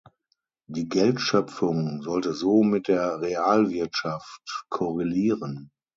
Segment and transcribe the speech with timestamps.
[0.67, 5.69] Die Geldschöpfung sollte so mit der Realwirtschaft korrelieren.